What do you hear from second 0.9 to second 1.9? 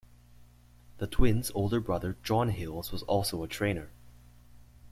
The twins' older